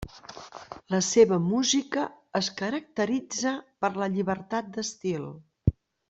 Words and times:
La 0.93 0.99
seva 1.07 1.37
música 1.49 2.05
es 2.41 2.49
caracteritza 2.63 3.51
per 3.85 3.91
la 4.03 4.07
llibertat 4.17 4.73
d'estil. 4.79 5.29